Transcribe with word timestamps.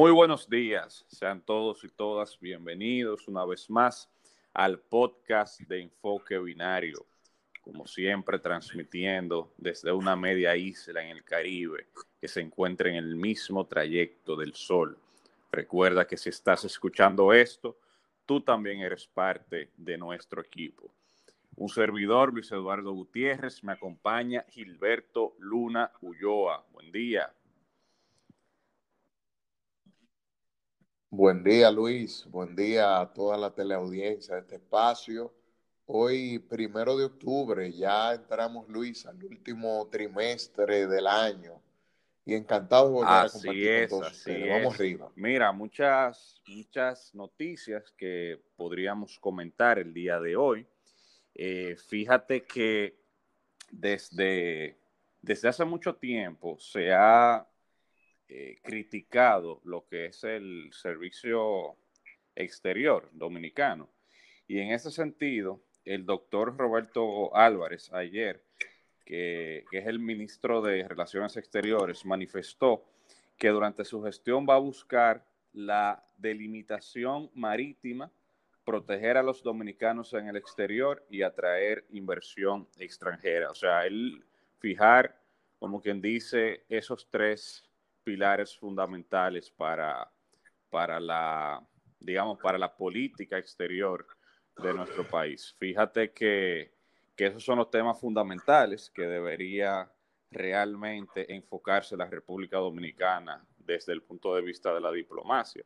Muy 0.00 0.12
buenos 0.12 0.48
días, 0.48 1.04
sean 1.08 1.42
todos 1.42 1.84
y 1.84 1.88
todas 1.90 2.40
bienvenidos 2.40 3.28
una 3.28 3.44
vez 3.44 3.68
más 3.68 4.08
al 4.54 4.78
podcast 4.78 5.60
de 5.60 5.82
Enfoque 5.82 6.38
Binario, 6.38 7.04
como 7.60 7.86
siempre 7.86 8.38
transmitiendo 8.38 9.52
desde 9.58 9.92
una 9.92 10.16
media 10.16 10.56
isla 10.56 11.02
en 11.02 11.10
el 11.10 11.22
Caribe 11.22 11.88
que 12.18 12.28
se 12.28 12.40
encuentra 12.40 12.88
en 12.88 12.94
el 12.94 13.14
mismo 13.14 13.66
trayecto 13.66 14.36
del 14.36 14.54
Sol. 14.54 14.96
Recuerda 15.52 16.06
que 16.06 16.16
si 16.16 16.30
estás 16.30 16.64
escuchando 16.64 17.34
esto, 17.34 17.76
tú 18.24 18.40
también 18.40 18.80
eres 18.80 19.06
parte 19.06 19.68
de 19.76 19.98
nuestro 19.98 20.40
equipo. 20.40 20.90
Un 21.56 21.68
servidor, 21.68 22.32
Luis 22.32 22.50
Eduardo 22.50 22.92
Gutiérrez, 22.92 23.62
me 23.62 23.74
acompaña 23.74 24.46
Gilberto 24.48 25.34
Luna 25.40 25.92
Ulloa. 26.00 26.64
Buen 26.72 26.90
día. 26.90 27.30
Buen 31.12 31.42
día, 31.42 31.72
Luis. 31.72 32.24
Buen 32.30 32.54
día 32.54 33.00
a 33.00 33.12
toda 33.12 33.36
la 33.36 33.50
teleaudiencia 33.50 34.36
de 34.36 34.42
este 34.42 34.54
espacio. 34.54 35.34
Hoy, 35.86 36.38
primero 36.38 36.96
de 36.96 37.06
octubre, 37.06 37.72
ya 37.72 38.14
entramos, 38.14 38.68
Luis, 38.68 39.04
al 39.06 39.20
último 39.24 39.88
trimestre 39.90 40.86
del 40.86 41.08
año. 41.08 41.60
Y 42.24 42.34
encantado 42.34 42.86
de 42.86 42.92
volver 42.92 43.08
a 43.12 43.28
compartir 43.28 43.88
con 43.88 44.00
todos 44.02 44.24
Vamos 44.48 44.74
arriba. 44.76 45.10
Mira, 45.16 45.50
muchas, 45.50 46.40
muchas 46.46 47.12
noticias 47.12 47.90
que 47.96 48.40
podríamos 48.54 49.18
comentar 49.18 49.80
el 49.80 49.92
día 49.92 50.20
de 50.20 50.36
hoy. 50.36 50.64
Eh, 51.34 51.74
fíjate 51.88 52.44
que 52.44 53.00
desde, 53.68 54.78
desde 55.20 55.48
hace 55.48 55.64
mucho 55.64 55.96
tiempo 55.96 56.56
se 56.60 56.92
ha 56.92 57.49
eh, 58.32 58.60
criticado 58.62 59.60
lo 59.64 59.88
que 59.88 60.06
es 60.06 60.22
el 60.22 60.70
servicio 60.72 61.74
exterior 62.36 63.08
dominicano. 63.10 63.88
Y 64.46 64.60
en 64.60 64.70
ese 64.70 64.92
sentido, 64.92 65.60
el 65.84 66.06
doctor 66.06 66.56
Roberto 66.56 67.34
Álvarez 67.34 67.92
ayer, 67.92 68.40
que, 69.04 69.64
que, 69.68 69.78
es 69.78 69.86
el 69.88 69.98
ministro 69.98 70.62
de 70.62 70.86
Relaciones 70.86 71.36
Exteriores, 71.36 72.06
manifestó 72.06 72.84
que 73.36 73.48
durante 73.48 73.84
su 73.84 74.00
gestión 74.00 74.46
va 74.48 74.54
a 74.54 74.58
buscar 74.58 75.26
la 75.52 76.00
delimitación 76.16 77.32
marítima, 77.34 78.12
proteger 78.64 79.16
a 79.16 79.24
los 79.24 79.42
dominicanos 79.42 80.12
en 80.12 80.28
el 80.28 80.36
exterior 80.36 81.04
y 81.10 81.22
atraer 81.22 81.84
inversión 81.90 82.68
extranjera. 82.78 83.50
O 83.50 83.56
sea, 83.56 83.86
él 83.86 84.24
fijar, 84.60 85.20
como 85.58 85.82
quien 85.82 86.00
dice, 86.00 86.62
esos 86.68 87.08
tres 87.10 87.69
pilares 88.02 88.56
fundamentales 88.56 89.50
para, 89.50 90.10
para 90.68 90.98
la, 91.00 91.62
digamos, 91.98 92.38
para 92.38 92.58
la 92.58 92.74
política 92.74 93.38
exterior 93.38 94.06
de 94.56 94.74
nuestro 94.74 95.04
país. 95.04 95.54
Fíjate 95.58 96.12
que, 96.12 96.72
que 97.16 97.26
esos 97.26 97.44
son 97.44 97.58
los 97.58 97.70
temas 97.70 97.98
fundamentales 98.00 98.90
que 98.90 99.02
debería 99.02 99.90
realmente 100.30 101.32
enfocarse 101.34 101.96
la 101.96 102.06
República 102.06 102.58
Dominicana 102.58 103.44
desde 103.58 103.92
el 103.92 104.02
punto 104.02 104.34
de 104.34 104.42
vista 104.42 104.72
de 104.72 104.80
la 104.80 104.92
diplomacia. 104.92 105.64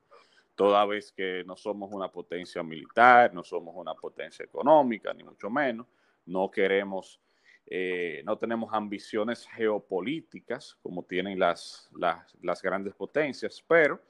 Toda 0.55 0.84
vez 0.86 1.12
que 1.12 1.42
no 1.44 1.56
somos 1.56 1.92
una 1.92 2.08
potencia 2.08 2.62
militar, 2.62 3.34
no 3.34 3.42
somos 3.42 3.74
una 3.77 3.94
potencia 3.94 4.44
económica, 4.44 5.12
ni 5.12 5.24
mucho 5.24 5.50
menos, 5.50 5.86
no 6.27 6.50
queremos 6.50 7.20
eh, 7.67 8.23
no 8.25 8.37
tenemos 8.37 8.73
ambiciones 8.73 9.47
geopolíticas 9.47 10.77
como 10.83 11.03
tienen 11.05 11.39
las, 11.39 11.91
las, 11.98 12.62
grandes 12.62 12.95
potencias, 12.95 13.65
pero 13.67 14.01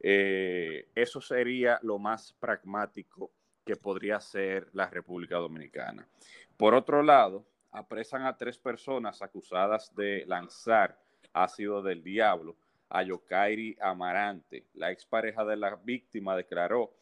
eh, 0.00 0.88
eso 0.94 1.20
sería 1.20 1.78
lo 1.82 1.98
más 1.98 2.32
pragmático 2.32 3.30
que 3.64 3.76
podría 3.76 4.20
ser 4.20 4.68
la 4.72 4.88
República 4.88 5.36
Dominicana. 5.36 6.06
Por 6.56 6.74
otro 6.74 7.02
lado, 7.02 7.44
apresan 7.70 8.22
a 8.22 8.36
tres 8.36 8.58
personas 8.58 9.20
acusadas 9.20 9.94
de 9.94 10.24
lanzar 10.26 10.98
ácido 11.32 11.82
del 11.82 12.02
diablo 12.02 12.56
a 12.88 13.02
Yokairi 13.02 13.76
Amarante. 13.80 14.66
La 14.74 14.90
expareja 14.90 15.44
de 15.44 15.56
la 15.56 15.76
víctima 15.76 16.36
declaró 16.36 16.94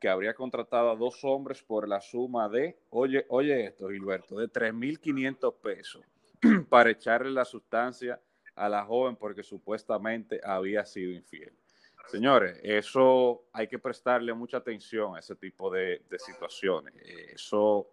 que 0.00 0.08
habría 0.08 0.34
contratado 0.34 0.90
a 0.90 0.96
dos 0.96 1.22
hombres 1.24 1.62
por 1.62 1.86
la 1.86 2.00
suma 2.00 2.48
de, 2.48 2.78
oye, 2.88 3.26
oye 3.28 3.66
esto, 3.66 3.90
Gilberto, 3.90 4.38
de 4.38 4.48
3.500 4.48 5.54
pesos 5.60 6.02
para 6.70 6.90
echarle 6.90 7.30
la 7.30 7.44
sustancia 7.44 8.18
a 8.54 8.68
la 8.68 8.84
joven 8.84 9.16
porque 9.16 9.42
supuestamente 9.42 10.40
había 10.42 10.84
sido 10.86 11.12
infiel. 11.12 11.52
Señores, 12.08 12.58
eso 12.62 13.44
hay 13.52 13.68
que 13.68 13.78
prestarle 13.78 14.32
mucha 14.32 14.56
atención 14.56 15.14
a 15.14 15.20
ese 15.20 15.36
tipo 15.36 15.70
de, 15.70 16.02
situaciones. 16.18 16.94
Eso, 17.34 17.90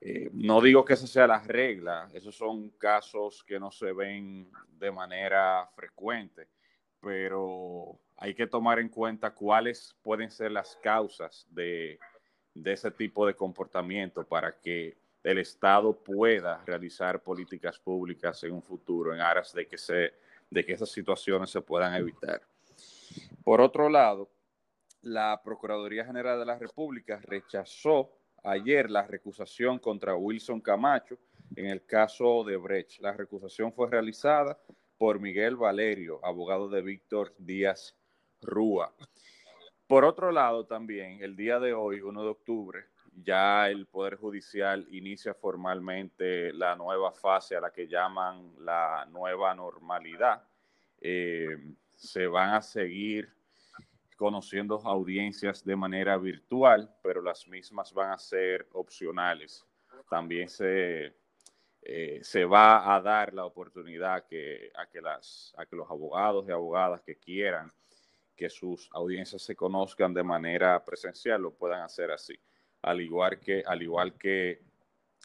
eh, 0.00 0.30
no 0.34 0.60
digo 0.60 0.84
que 0.84 0.92
esa 0.92 1.06
sea 1.06 1.26
la 1.26 1.42
regla, 1.42 2.08
esos 2.12 2.36
son 2.36 2.70
casos 2.70 3.42
que 3.42 3.58
no 3.58 3.72
se 3.72 3.92
ven 3.92 4.48
de 4.78 4.92
manera 4.92 5.68
frecuente, 5.74 6.46
pero 7.00 7.98
hay 8.20 8.34
que 8.34 8.46
tomar 8.46 8.78
en 8.78 8.90
cuenta 8.90 9.30
cuáles 9.30 9.96
pueden 10.02 10.30
ser 10.30 10.52
las 10.52 10.76
causas 10.76 11.46
de, 11.50 11.98
ese 12.54 12.90
tipo 12.90 13.26
de 13.26 13.34
comportamiento 13.34 14.22
para 14.24 14.60
que 14.60 14.98
el 15.24 15.38
Estado 15.38 15.94
pueda 15.94 16.62
realizar 16.66 17.22
políticas 17.22 17.78
públicas 17.78 18.44
en 18.44 18.52
un 18.52 18.62
futuro 18.62 19.14
en 19.14 19.20
aras 19.20 19.54
de 19.54 19.66
que, 19.66 19.76
de 20.50 20.64
que 20.64 20.72
esas 20.72 20.90
situaciones 20.90 21.48
se 21.48 21.62
puedan 21.62 21.94
evitar. 21.94 22.42
Por 23.42 23.62
otro 23.62 23.88
lado, 23.88 24.28
la 25.00 25.40
Procuraduría 25.42 26.04
General 26.04 26.38
de 26.38 26.44
la 26.44 26.58
República 26.58 27.20
rechazó 27.22 28.12
ayer 28.44 28.90
la 28.90 29.06
recusación 29.06 29.78
contra 29.78 30.14
Wilson 30.14 30.60
Camacho 30.60 31.16
en 31.56 31.66
el 31.66 31.86
caso 31.86 32.44
de 32.44 32.58
Brecht. 32.58 33.00
La 33.00 33.12
recusación 33.12 33.72
fue 33.72 33.88
realizada 33.88 34.58
por 34.98 35.18
Miguel 35.20 35.56
Valerio, 35.56 36.20
abogado 36.22 36.68
de 36.68 36.82
Víctor 36.82 37.34
Díaz 37.38 37.96
Rúa. 38.42 38.92
Por 39.86 40.04
otro 40.04 40.30
lado, 40.30 40.66
también 40.66 41.22
el 41.22 41.34
día 41.34 41.58
de 41.58 41.72
hoy, 41.72 42.00
1 42.00 42.22
de 42.22 42.28
octubre, 42.28 42.84
ya 43.12 43.68
el 43.68 43.86
Poder 43.86 44.16
Judicial 44.16 44.86
inicia 44.90 45.34
formalmente 45.34 46.52
la 46.52 46.76
nueva 46.76 47.12
fase 47.12 47.56
a 47.56 47.60
la 47.60 47.72
que 47.72 47.88
llaman 47.88 48.52
la 48.60 49.06
nueva 49.10 49.54
normalidad. 49.54 50.42
Eh, 51.00 51.56
se 51.96 52.26
van 52.26 52.54
a 52.54 52.62
seguir 52.62 53.32
conociendo 54.16 54.76
audiencias 54.84 55.64
de 55.64 55.76
manera 55.76 56.16
virtual, 56.18 56.94
pero 57.02 57.20
las 57.20 57.48
mismas 57.48 57.92
van 57.92 58.12
a 58.12 58.18
ser 58.18 58.68
opcionales. 58.72 59.66
También 60.08 60.48
se, 60.48 61.16
eh, 61.82 62.20
se 62.22 62.44
va 62.44 62.94
a 62.94 63.00
dar 63.00 63.34
la 63.34 63.44
oportunidad 63.44 64.26
que, 64.26 64.70
a, 64.76 64.86
que 64.86 65.00
las, 65.00 65.54
a 65.56 65.66
que 65.66 65.76
los 65.76 65.90
abogados 65.90 66.46
y 66.46 66.52
abogadas 66.52 67.00
que 67.02 67.16
quieran 67.16 67.72
que 68.40 68.48
sus 68.48 68.88
audiencias 68.94 69.42
se 69.42 69.54
conozcan 69.54 70.14
de 70.14 70.22
manera 70.22 70.82
presencial 70.82 71.42
lo 71.42 71.52
puedan 71.52 71.82
hacer 71.82 72.10
así, 72.10 72.32
al 72.80 73.02
igual 73.02 73.38
que, 73.38 73.62
al 73.66 73.82
igual 73.82 74.14
que 74.14 74.62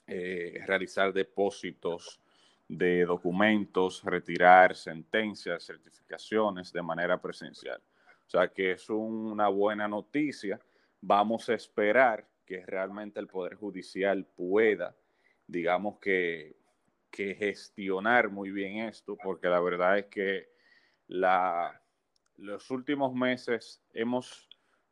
eh, 0.05 0.59
realizar 0.67 1.13
depósitos 1.13 2.19
de 2.67 3.05
documentos, 3.05 4.03
retirar 4.03 4.75
sentencias, 4.75 5.63
certificaciones 5.63 6.73
de 6.73 6.81
manera 6.81 7.21
presencial. 7.21 7.81
O 8.27 8.29
sea 8.29 8.49
que 8.49 8.71
es 8.71 8.89
una 8.89 9.47
buena 9.47 9.87
noticia. 9.87 10.59
Vamos 10.99 11.47
a 11.47 11.53
esperar 11.53 12.27
que 12.45 12.65
realmente 12.65 13.21
el 13.21 13.27
Poder 13.27 13.55
Judicial 13.55 14.25
pueda, 14.25 14.93
digamos 15.47 15.99
que, 15.99 16.57
que 17.09 17.33
gestionar 17.33 18.29
muy 18.29 18.51
bien 18.51 18.79
esto, 18.79 19.15
porque 19.23 19.47
la 19.47 19.61
verdad 19.61 19.99
es 19.99 20.05
que 20.07 20.49
la, 21.07 21.81
los 22.37 22.69
últimos 22.71 23.13
meses 23.13 23.81
hemos, 23.93 24.49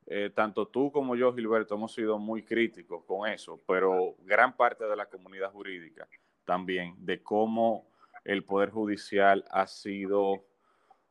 eh, 0.07 0.31
tanto 0.33 0.67
tú 0.67 0.91
como 0.91 1.15
yo, 1.15 1.33
Gilberto, 1.33 1.75
hemos 1.75 1.94
sido 1.94 2.17
muy 2.17 2.44
críticos 2.44 3.03
con 3.06 3.27
eso, 3.29 3.62
pero 3.67 4.15
gran 4.19 4.56
parte 4.56 4.85
de 4.85 4.95
la 4.95 5.06
comunidad 5.07 5.51
jurídica 5.51 6.07
también, 6.45 6.95
de 6.97 7.21
cómo 7.21 7.88
el 8.23 8.44
Poder 8.44 8.69
Judicial 8.69 9.45
ha 9.50 9.67
sido 9.67 10.45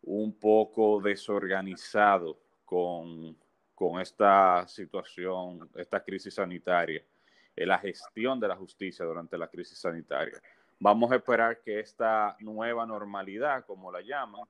un 0.02 0.38
poco 0.38 1.00
desorganizado 1.00 2.38
con, 2.64 3.36
con 3.74 4.00
esta 4.00 4.66
situación, 4.66 5.68
esta 5.76 6.02
crisis 6.02 6.34
sanitaria, 6.34 7.02
la 7.56 7.78
gestión 7.78 8.40
de 8.40 8.48
la 8.48 8.56
justicia 8.56 9.04
durante 9.04 9.36
la 9.36 9.48
crisis 9.48 9.78
sanitaria. 9.78 10.40
Vamos 10.78 11.12
a 11.12 11.16
esperar 11.16 11.60
que 11.60 11.78
esta 11.78 12.36
nueva 12.40 12.84
normalidad, 12.86 13.64
como 13.64 13.92
la 13.92 14.00
llaman, 14.00 14.46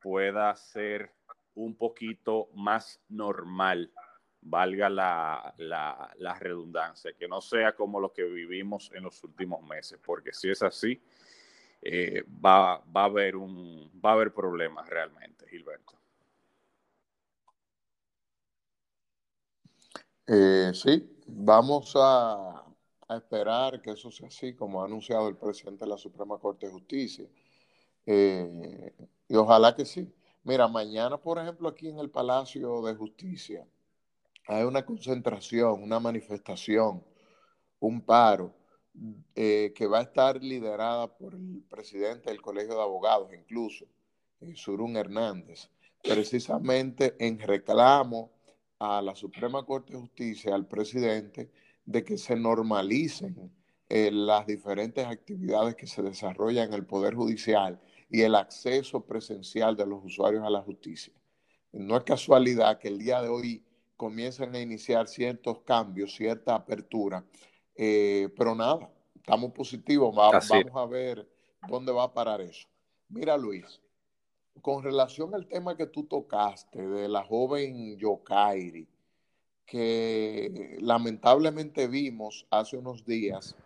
pueda 0.00 0.54
ser 0.56 1.10
un 1.54 1.76
poquito 1.76 2.48
más 2.54 3.00
normal, 3.08 3.92
valga 4.40 4.88
la, 4.88 5.54
la, 5.58 6.12
la, 6.18 6.34
redundancia, 6.34 7.12
que 7.12 7.28
no 7.28 7.40
sea 7.40 7.74
como 7.74 8.00
lo 8.00 8.12
que 8.12 8.24
vivimos 8.24 8.90
en 8.94 9.04
los 9.04 9.22
últimos 9.24 9.62
meses, 9.62 10.00
porque 10.04 10.32
si 10.32 10.50
es 10.50 10.62
así, 10.62 11.00
eh, 11.82 12.24
va, 12.44 12.78
va, 12.78 13.02
a 13.02 13.04
haber 13.04 13.36
un, 13.36 13.90
va 14.04 14.10
a 14.10 14.12
haber 14.14 14.32
problemas 14.32 14.88
realmente, 14.88 15.46
Gilberto. 15.48 15.94
Eh, 20.26 20.70
sí, 20.74 21.20
vamos 21.26 21.92
a, 21.96 22.64
esperar 23.10 23.82
que 23.82 23.90
eso 23.90 24.10
sea 24.10 24.28
así, 24.28 24.54
como 24.54 24.80
ha 24.80 24.86
anunciado 24.86 25.28
el 25.28 25.36
presidente 25.36 25.84
de 25.84 25.90
la 25.90 25.98
Suprema 25.98 26.38
Corte 26.38 26.66
de 26.66 26.72
Justicia. 26.72 27.26
Eh, 28.06 28.94
y 29.28 29.36
ojalá 29.36 29.74
que 29.74 29.84
sí. 29.84 30.10
Mira, 30.44 30.66
mañana, 30.66 31.18
por 31.18 31.38
ejemplo, 31.38 31.68
aquí 31.68 31.88
en 31.88 32.00
el 32.00 32.10
Palacio 32.10 32.82
de 32.82 32.94
Justicia, 32.94 33.64
hay 34.48 34.64
una 34.64 34.84
concentración, 34.84 35.80
una 35.80 36.00
manifestación, 36.00 37.04
un 37.78 38.00
paro 38.00 38.52
eh, 39.36 39.72
que 39.74 39.86
va 39.86 40.00
a 40.00 40.02
estar 40.02 40.42
liderada 40.42 41.06
por 41.16 41.34
el 41.34 41.62
presidente 41.70 42.30
del 42.30 42.42
Colegio 42.42 42.74
de 42.74 42.82
Abogados, 42.82 43.30
incluso, 43.32 43.86
Surún 44.56 44.96
Hernández, 44.96 45.70
precisamente 46.02 47.14
en 47.20 47.38
reclamo 47.38 48.32
a 48.80 49.00
la 49.00 49.14
Suprema 49.14 49.64
Corte 49.64 49.92
de 49.92 50.00
Justicia, 50.00 50.56
al 50.56 50.66
presidente, 50.66 51.52
de 51.84 52.04
que 52.04 52.18
se 52.18 52.34
normalicen 52.34 53.52
eh, 53.88 54.10
las 54.10 54.44
diferentes 54.48 55.06
actividades 55.06 55.76
que 55.76 55.86
se 55.86 56.02
desarrollan 56.02 56.68
en 56.68 56.74
el 56.74 56.84
Poder 56.84 57.14
Judicial 57.14 57.80
y 58.12 58.20
el 58.20 58.34
acceso 58.34 59.00
presencial 59.00 59.74
de 59.74 59.86
los 59.86 60.04
usuarios 60.04 60.44
a 60.44 60.50
la 60.50 60.60
justicia. 60.60 61.14
No 61.72 61.96
es 61.96 62.04
casualidad 62.04 62.78
que 62.78 62.88
el 62.88 62.98
día 62.98 63.22
de 63.22 63.30
hoy 63.30 63.64
comiencen 63.96 64.54
a 64.54 64.60
iniciar 64.60 65.08
ciertos 65.08 65.60
cambios, 65.60 66.14
cierta 66.14 66.54
apertura, 66.54 67.24
eh, 67.74 68.28
pero 68.36 68.54
nada, 68.54 68.92
estamos 69.14 69.52
positivos, 69.52 70.14
vamos 70.14 70.50
a 70.74 70.86
ver 70.86 71.26
dónde 71.66 71.90
va 71.90 72.04
a 72.04 72.12
parar 72.12 72.42
eso. 72.42 72.68
Mira, 73.08 73.38
Luis, 73.38 73.80
con 74.60 74.82
relación 74.82 75.34
al 75.34 75.46
tema 75.48 75.74
que 75.74 75.86
tú 75.86 76.04
tocaste 76.04 76.86
de 76.86 77.08
la 77.08 77.24
joven 77.24 77.96
Yokairi, 77.96 78.86
que 79.64 80.76
lamentablemente 80.82 81.86
vimos 81.86 82.46
hace 82.50 82.76
unos 82.76 83.06
días 83.06 83.56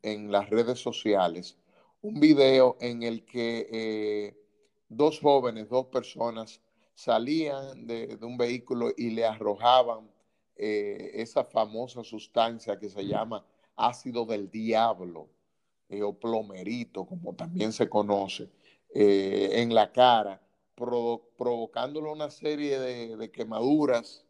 en 0.00 0.32
las 0.32 0.48
redes 0.48 0.78
sociales, 0.78 1.58
un 2.02 2.20
video 2.20 2.76
en 2.80 3.02
el 3.02 3.24
que 3.24 3.68
eh, 3.70 4.36
dos 4.88 5.20
jóvenes, 5.20 5.68
dos 5.68 5.86
personas, 5.86 6.60
salían 6.94 7.86
de, 7.86 8.18
un 8.22 8.36
vehículo 8.36 8.90
y 8.96 9.10
le 9.10 9.24
arrojaban 9.24 10.10
eh, 10.56 11.10
esa 11.14 11.44
famosa 11.44 12.02
sustancia 12.04 12.78
que 12.78 12.88
se 12.88 13.06
llama 13.06 13.44
ácido 13.76 14.24
del 14.24 14.50
diablo 14.50 15.28
eh, 15.88 16.02
o 16.02 16.14
plomerito, 16.14 17.04
como 17.04 17.34
también 17.34 17.72
se 17.72 17.88
conoce, 17.88 18.48
en 18.98 19.74
la 19.74 19.92
cara, 19.92 20.40
provocándole 20.74 22.10
una 22.10 22.30
serie 22.30 22.78
de, 22.78 23.30
quemaduras, 23.30 24.24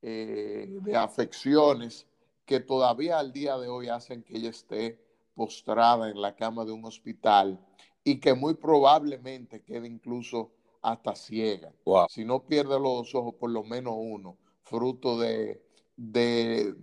de 0.00 0.96
afecciones 0.96 2.08
que 2.44 2.58
todavía 2.58 3.20
al 3.20 3.32
día 3.32 3.56
de 3.58 3.68
hoy 3.68 3.88
hacen 3.88 4.24
que 4.24 4.38
ella 4.38 4.50
esté 4.50 4.98
postrada 5.34 6.10
en 6.10 6.20
la 6.20 6.34
cama 6.34 6.64
de 6.64 6.72
un 6.72 6.84
hospital 6.84 7.58
y 8.04 8.18
que 8.20 8.34
muy 8.34 8.54
probablemente 8.54 9.62
quede 9.62 9.86
incluso 9.86 10.52
hasta 10.82 11.14
ciega. 11.14 11.72
Si 12.08 12.24
no 12.24 12.44
pierde 12.44 12.78
los 12.78 12.82
dos 12.82 13.14
ojos, 13.14 13.34
por 13.34 13.50
lo 13.50 13.62
menos 13.62 13.94
uno, 13.96 14.36
fruto 14.64 15.18
de, 15.18 15.62
de, 15.96 16.74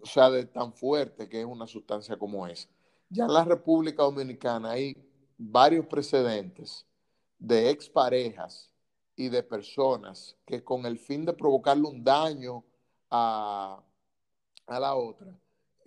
o 0.00 0.06
sea, 0.06 0.30
de 0.30 0.46
tan 0.46 0.72
fuerte 0.72 1.28
que 1.28 1.40
es 1.40 1.46
una 1.46 1.66
sustancia 1.66 2.18
como 2.18 2.46
esa. 2.46 2.68
Ya 3.10 3.24
en 3.24 3.34
la 3.34 3.44
República 3.44 4.02
Dominicana 4.02 4.70
hay 4.70 4.96
varios 5.36 5.86
precedentes 5.86 6.86
de 7.38 7.70
exparejas 7.70 8.70
y 9.16 9.28
de 9.28 9.42
personas 9.42 10.36
que 10.46 10.64
con 10.64 10.86
el 10.86 10.98
fin 10.98 11.24
de 11.26 11.32
provocarle 11.32 11.86
un 11.88 12.02
daño 12.02 12.64
a, 13.10 13.82
a 14.66 14.80
la 14.80 14.94
otra, 14.94 15.36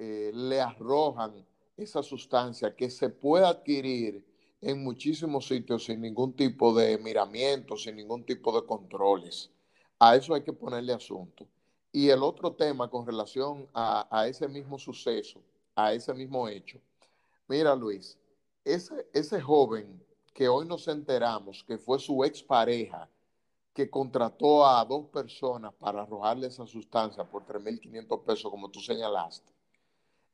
eh, 0.05 0.31
le 0.33 0.59
arrojan 0.59 1.45
esa 1.77 2.03
sustancia 2.03 2.75
que 2.75 2.89
se 2.89 3.07
puede 3.09 3.45
adquirir 3.45 4.25
en 4.59 4.83
muchísimos 4.83 5.47
sitios 5.47 5.85
sin 5.85 6.01
ningún 6.01 6.33
tipo 6.33 6.73
de 6.73 6.97
miramiento, 6.97 7.77
sin 7.77 7.95
ningún 7.95 8.25
tipo 8.25 8.51
de 8.51 8.67
controles. 8.67 9.49
A 9.99 10.17
eso 10.17 10.33
hay 10.33 10.41
que 10.41 10.51
ponerle 10.51 10.91
asunto. 10.91 11.47
Y 11.89 12.09
el 12.09 12.21
otro 12.21 12.53
tema 12.53 12.89
con 12.89 13.05
relación 13.05 13.69
a, 13.73 14.25
ese 14.27 14.49
mismo 14.49 14.77
suceso, 14.77 15.39
a 15.73 15.93
ese 15.93 16.13
mismo 16.13 16.49
hecho. 16.49 16.79
Mira, 17.47 17.73
Luis, 17.73 18.17
ese, 18.65 19.07
ese 19.13 19.39
joven 19.39 20.03
que 20.33 20.49
hoy 20.49 20.65
nos 20.67 20.85
enteramos 20.89 21.63
que 21.63 21.77
fue 21.77 21.97
su 21.97 22.25
expareja 22.25 23.09
que 23.73 23.89
contrató 23.89 24.65
a 24.67 24.83
dos 24.83 25.05
personas 25.07 25.73
para 25.75 26.01
arrojarle 26.01 26.47
esa 26.47 26.67
sustancia 26.67 27.23
por 27.23 27.45
3.500 27.45 28.25
pesos, 28.25 28.51
como 28.51 28.69
tú 28.69 28.81
señalaste 28.81 29.53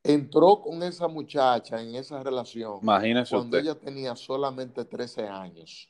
entró 0.04 0.62
con 0.62 0.82
esa 0.84 1.08
muchacha 1.08 1.82
en 1.82 1.96
esa 1.96 2.24
relación 2.24 2.80
cuando 3.30 3.58
ella 3.58 3.76
tenía 3.76 4.16
solamente 4.16 4.86
13 4.86 5.28
años. 5.28 5.90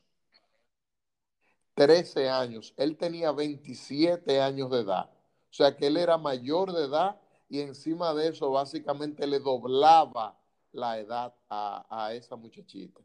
13 1.75 2.29
años. 2.29 2.73
Él 2.75 2.97
tenía 2.97 3.31
27 3.31 4.41
años 4.41 4.69
de 4.71 4.81
edad. 4.81 5.09
O 5.49 5.53
sea 5.53 5.75
que 5.75 5.87
él 5.87 5.97
era 5.97 6.17
mayor 6.17 6.73
de 6.73 6.85
edad 6.85 7.19
y 7.47 7.61
encima 7.61 8.13
de 8.13 8.29
eso 8.29 8.51
básicamente 8.51 9.25
le 9.25 9.39
doblaba 9.39 10.37
la 10.71 10.99
edad 10.99 11.33
a, 11.49 11.85
a 11.89 12.13
esa 12.13 12.35
muchachita. 12.35 13.01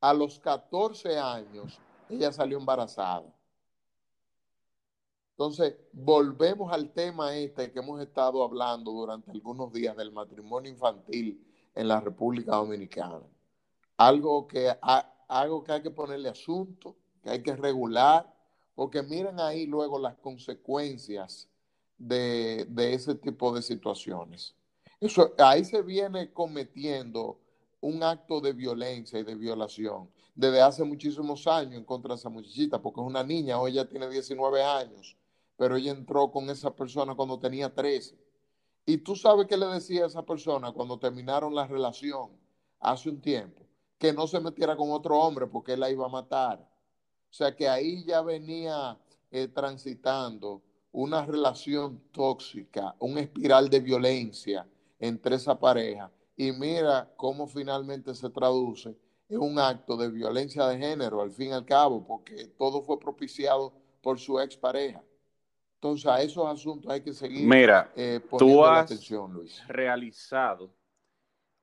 A 0.00 0.12
los 0.14 0.38
14 0.38 1.18
años 1.18 1.80
ella 2.08 2.32
salió 2.32 2.58
embarazada. 2.58 3.24
Entonces, 5.40 5.74
volvemos 5.94 6.70
al 6.70 6.92
tema 6.92 7.34
este 7.34 7.72
que 7.72 7.78
hemos 7.78 7.98
estado 8.02 8.44
hablando 8.44 8.90
durante 8.90 9.30
algunos 9.30 9.72
días 9.72 9.96
del 9.96 10.12
matrimonio 10.12 10.70
infantil 10.70 11.42
en 11.74 11.88
la 11.88 11.98
República 11.98 12.56
Dominicana. 12.56 13.22
Algo 13.96 14.46
que, 14.46 14.70
algo 15.28 15.64
que 15.64 15.72
hay 15.72 15.80
que 15.80 15.90
ponerle 15.90 16.28
asunto, 16.28 16.94
que 17.22 17.30
hay 17.30 17.42
que 17.42 17.56
regular, 17.56 18.30
porque 18.74 19.02
miren 19.02 19.40
ahí 19.40 19.64
luego 19.64 19.98
las 19.98 20.14
consecuencias 20.16 21.48
de, 21.96 22.66
de 22.68 22.92
ese 22.92 23.14
tipo 23.14 23.54
de 23.54 23.62
situaciones. 23.62 24.54
Eso, 25.00 25.32
ahí 25.38 25.64
se 25.64 25.80
viene 25.80 26.34
cometiendo 26.34 27.40
un 27.80 28.02
acto 28.02 28.42
de 28.42 28.52
violencia 28.52 29.18
y 29.18 29.22
de 29.22 29.36
violación 29.36 30.10
desde 30.34 30.60
hace 30.60 30.84
muchísimos 30.84 31.46
años 31.46 31.76
en 31.76 31.84
contra 31.84 32.14
de 32.14 32.18
esa 32.18 32.28
muchachita, 32.28 32.82
porque 32.82 33.00
es 33.00 33.06
una 33.06 33.24
niña, 33.24 33.58
hoy 33.58 33.72
ya 33.72 33.86
tiene 33.86 34.06
19 34.06 34.62
años 34.62 35.16
pero 35.60 35.76
ella 35.76 35.92
entró 35.92 36.30
con 36.30 36.48
esa 36.48 36.74
persona 36.74 37.14
cuando 37.14 37.38
tenía 37.38 37.74
13. 37.74 38.16
Y 38.86 38.96
tú 38.96 39.14
sabes 39.14 39.46
qué 39.46 39.58
le 39.58 39.66
decía 39.66 40.04
a 40.04 40.06
esa 40.06 40.24
persona 40.24 40.72
cuando 40.72 40.98
terminaron 40.98 41.54
la 41.54 41.66
relación 41.66 42.30
hace 42.78 43.10
un 43.10 43.20
tiempo, 43.20 43.60
que 43.98 44.10
no 44.10 44.26
se 44.26 44.40
metiera 44.40 44.74
con 44.74 44.90
otro 44.90 45.20
hombre 45.20 45.46
porque 45.46 45.74
él 45.74 45.80
la 45.80 45.90
iba 45.90 46.06
a 46.06 46.08
matar. 46.08 46.60
O 46.60 47.32
sea 47.34 47.54
que 47.54 47.68
ahí 47.68 48.06
ya 48.06 48.22
venía 48.22 48.98
eh, 49.30 49.48
transitando 49.48 50.62
una 50.92 51.26
relación 51.26 52.04
tóxica, 52.10 52.96
un 52.98 53.18
espiral 53.18 53.68
de 53.68 53.80
violencia 53.80 54.66
entre 54.98 55.36
esa 55.36 55.60
pareja. 55.60 56.10
Y 56.38 56.52
mira 56.52 57.12
cómo 57.18 57.46
finalmente 57.46 58.14
se 58.14 58.30
traduce 58.30 58.96
en 59.28 59.38
un 59.38 59.58
acto 59.58 59.98
de 59.98 60.08
violencia 60.08 60.66
de 60.68 60.78
género, 60.78 61.20
al 61.20 61.32
fin 61.32 61.48
y 61.48 61.52
al 61.52 61.66
cabo, 61.66 62.02
porque 62.02 62.46
todo 62.56 62.80
fue 62.80 62.98
propiciado 62.98 63.74
por 64.00 64.18
su 64.18 64.40
expareja. 64.40 65.04
Entonces, 65.82 66.06
a 66.10 66.20
esos 66.20 66.46
asuntos 66.46 66.92
hay 66.92 67.00
que 67.00 67.14
seguir 67.14 67.48
Mira, 67.48 67.90
eh, 67.96 68.20
tú 68.38 68.66
has 68.66 68.84
atención, 68.84 69.32
Luis. 69.32 69.66
realizado 69.66 70.70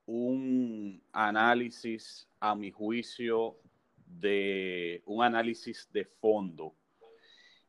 un 0.06 1.00
análisis, 1.12 2.28
a 2.40 2.56
mi 2.56 2.72
juicio, 2.72 3.60
de 4.04 5.04
un 5.06 5.22
análisis 5.22 5.88
de 5.92 6.04
fondo. 6.04 6.74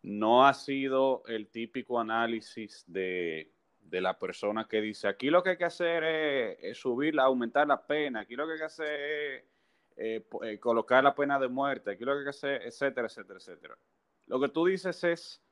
No 0.01 0.47
ha 0.47 0.55
sido 0.55 1.21
el 1.27 1.49
típico 1.49 1.99
análisis 1.99 2.83
de, 2.87 3.51
la 3.91 4.17
persona 4.17 4.67
que 4.67 4.81
dice, 4.81 5.07
aquí 5.07 5.29
lo 5.29 5.43
que 5.43 5.51
hay 5.51 5.57
que 5.57 5.65
hacer 5.65 6.03
es, 6.03 6.75
subir, 6.79 7.19
aumentar 7.19 7.67
la 7.67 7.85
pena, 7.85 8.21
aquí 8.21 8.35
lo 8.35 8.47
que 8.47 8.53
hay 8.53 8.59
que 8.59 8.65
hacer 8.65 8.99
es 8.99 9.43
eh, 9.97 10.25
eh, 10.45 10.59
colocar 10.59 11.03
la 11.03 11.13
pena 11.13 11.37
de 11.37 11.47
muerte, 11.47 11.91
aquí 11.91 12.03
lo 12.03 12.13
que 12.13 12.19
hay 12.19 12.25
que 12.25 12.29
hacer, 12.31 12.61
etcétera, 12.63 13.05
etcétera, 13.05 13.37
etcétera. 13.37 13.77
Lo 14.25 14.39
que 14.39 14.49
tú 14.49 14.65
dices 14.65 15.03
es 15.03 15.43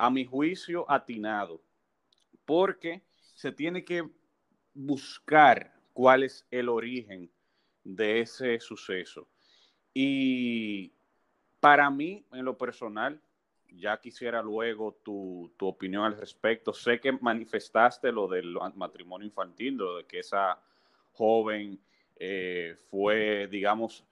a 0.00 0.08
mi 0.08 0.24
juicio, 0.24 0.90
atinado, 0.90 1.60
porque 2.46 3.02
se 3.34 3.52
tiene 3.52 3.84
que 3.84 4.08
buscar 4.72 5.74
cuál 5.92 6.22
es 6.22 6.46
el 6.50 6.70
origen 6.70 7.30
de 7.84 8.20
ese 8.20 8.58
suceso. 8.60 9.28
Y 9.92 10.90
para 11.60 11.90
mí, 11.90 12.24
en 12.32 12.46
lo 12.46 12.56
personal, 12.56 13.20
ya 13.68 14.00
quisiera 14.00 14.40
luego 14.40 14.98
tu, 15.04 15.52
opinión 15.60 16.04
al 16.04 16.16
respecto. 16.16 16.72
Sé 16.72 16.98
que 16.98 17.12
manifestaste 17.12 18.10
lo 18.10 18.26
del 18.26 18.56
matrimonio 18.76 19.26
infantil, 19.26 19.74
lo 19.74 19.98
de 19.98 20.06
que 20.06 20.20
esa 20.20 20.58
joven 21.12 21.78
eh, 22.16 22.74
fue, 22.90 23.48
digamos, 23.48 24.02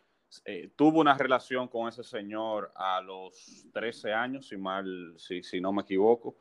eh, 0.45 0.71
tuvo 0.77 1.01
una 1.01 1.17
relación 1.17 1.69
con 1.69 1.89
ese 1.89 2.03
señor 2.03 2.71
a 2.75 3.01
los 3.01 3.67
13 3.73 4.13
años, 4.13 4.49
si 4.49 4.57
mal, 4.57 5.15
si, 5.17 5.43
si 5.43 5.61
no 5.61 5.73
me 5.73 5.83
equivoco. 5.83 6.37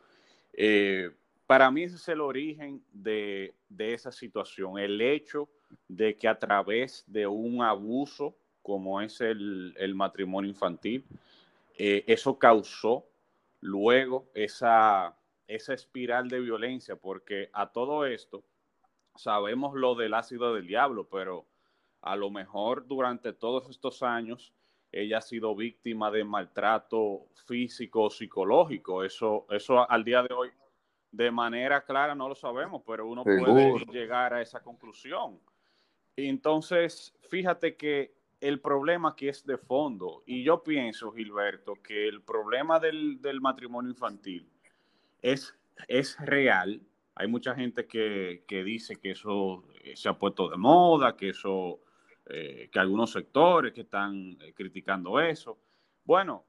Eh, 0.53 1.11
para 1.45 1.71
mí 1.71 1.83
ese 1.83 1.95
es 1.95 2.07
el 2.09 2.19
origen 2.19 2.83
de, 2.91 3.53
esa 3.77 4.11
situación, 4.11 4.77
el 4.77 4.99
hecho 4.99 5.47
de 5.87 6.17
que 6.17 6.27
a 6.27 6.37
través 6.37 7.05
de 7.07 7.25
un 7.25 7.61
abuso 7.61 8.35
como 8.61 8.99
es 8.99 9.21
el, 9.21 9.93
matrimonio 9.95 10.49
infantil, 10.49 11.05
eh, 11.77 12.03
eso 12.05 12.37
causó 12.37 13.05
luego 13.61 14.29
esa, 14.33 15.15
esa 15.47 15.73
espiral 15.73 16.27
de 16.27 16.41
violencia, 16.41 16.97
porque 16.97 17.49
a 17.53 17.71
todo 17.71 18.05
esto 18.05 18.43
sabemos 19.15 19.73
lo 19.73 19.95
del 19.95 20.13
ácido 20.15 20.53
del 20.53 20.67
diablo, 20.67 21.07
pero 21.09 21.45
a 22.01 22.15
lo 22.15 22.29
mejor 22.29 22.87
durante 22.87 23.33
todos 23.33 23.69
estos 23.69 24.03
años 24.03 24.53
ella 24.91 25.17
ha 25.17 25.21
sido 25.21 25.55
víctima 25.55 26.09
de 26.11 26.23
maltrato 26.23 27.27
físico, 27.45 28.09
psicológico. 28.09 29.03
Eso, 29.03 29.45
eso 29.49 29.89
al 29.89 30.03
día 30.03 30.23
de 30.23 30.33
hoy 30.33 30.49
de 31.11 31.31
manera 31.31 31.83
clara 31.83 32.15
no 32.15 32.29
lo 32.29 32.35
sabemos, 32.35 32.83
pero 32.85 33.07
uno 33.07 33.23
puede 33.23 33.85
llegar 33.91 34.33
a 34.33 34.41
esa 34.41 34.61
conclusión. 34.61 35.39
entonces, 36.15 37.13
fíjate 37.29 37.75
que 37.75 38.15
el 38.39 38.59
problema 38.59 39.09
aquí 39.09 39.27
es 39.27 39.45
de 39.45 39.57
fondo. 39.57 40.23
Y 40.25 40.43
yo 40.43 40.63
pienso, 40.63 41.11
Gilberto, 41.11 41.75
que 41.81 42.07
el 42.07 42.21
problema 42.21 42.79
del, 42.79 43.19
matrimonio 43.41 43.91
infantil 43.91 44.47
es, 45.21 45.55
es 45.87 46.17
real. 46.19 46.81
Hay 47.15 47.27
mucha 47.27 47.55
gente 47.55 47.87
que, 47.87 48.43
dice 48.47 48.97
que 48.97 49.11
eso 49.11 49.63
se 49.95 50.09
ha 50.09 50.17
puesto 50.17 50.49
de 50.49 50.57
moda, 50.57 51.15
que 51.15 51.29
eso, 51.29 51.79
eh, 52.29 52.69
que 52.71 52.79
algunos 52.79 53.11
sectores 53.11 53.73
que 53.73 53.81
están 53.81 54.37
eh, 54.41 54.53
criticando 54.53 55.19
eso. 55.19 55.59
Bueno, 56.03 56.45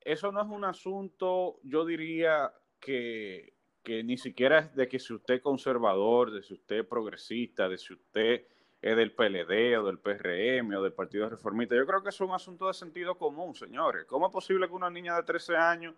eso 0.00 0.32
no 0.32 0.40
es 0.40 0.48
un 0.48 0.64
asunto, 0.64 1.60
yo 1.62 1.84
diría 1.84 2.52
que 2.78 3.54
que 3.82 4.02
ni 4.02 4.16
siquiera 4.16 4.58
es 4.58 4.74
de 4.74 4.88
que 4.88 4.98
si 4.98 5.14
usted 5.14 5.34
es 5.34 5.40
conservador, 5.40 6.30
de 6.30 6.42
si 6.42 6.54
usted 6.54 6.80
es 6.80 6.86
progresista, 6.86 7.68
de 7.68 7.78
si 7.78 7.94
usted 7.94 8.46
es 8.80 8.96
del 8.96 9.12
PLD 9.12 9.78
o 9.78 9.84
del 9.84 9.98
PRM 9.98 10.74
o 10.74 10.82
del 10.82 10.92
Partido 10.92 11.28
Reformista. 11.28 11.74
Yo 11.74 11.86
creo 11.86 12.02
que 12.02 12.08
es 12.10 12.20
un 12.20 12.32
asunto 12.32 12.66
de 12.66 12.74
sentido 12.74 13.16
común, 13.16 13.54
señores. 13.54 14.06
¿Cómo 14.06 14.26
es 14.26 14.32
posible 14.32 14.66
que 14.66 14.74
una 14.74 14.90
niña 14.90 15.16
de 15.16 15.22
13 15.22 15.56
años 15.56 15.94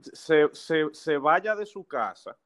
se, 0.00 1.16
vaya 1.16 1.54
de 1.54 1.66
su 1.66 1.84
casa 1.84 2.36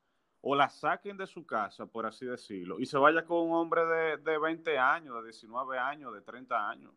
o 0.50 0.54
la 0.54 0.70
saquen 0.70 1.18
de 1.18 1.26
su 1.26 1.44
casa, 1.44 1.84
por 1.84 2.06
así 2.06 2.24
decirlo, 2.24 2.80
y 2.80 2.86
se 2.86 2.96
vaya 2.96 3.22
con 3.26 3.48
un 3.48 3.52
hombre 3.52 3.84
de, 3.84 4.16
de 4.16 4.38
20 4.38 4.78
años, 4.78 5.16
de 5.16 5.24
19 5.24 5.78
años, 5.78 6.14
de 6.14 6.22
30 6.22 6.70
años? 6.70 6.90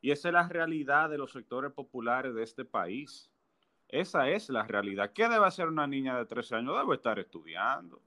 Y 0.00 0.12
esa 0.12 0.28
es 0.28 0.32
la 0.32 0.48
realidad 0.48 1.10
de 1.10 1.18
los 1.18 1.30
sectores 1.30 1.72
populares 1.72 2.34
de 2.34 2.42
este 2.42 2.64
país. 2.64 3.30
Esa 3.86 4.30
es 4.30 4.48
la 4.48 4.62
realidad. 4.62 5.12
¿Qué 5.12 5.28
debe 5.28 5.44
hacer 5.44 5.68
una 5.68 5.86
niña 5.86 6.16
de 6.16 6.24
13 6.24 6.54
años? 6.54 6.74
Debe 6.78 6.94
estar 6.94 7.18
estudiando. 7.18 8.00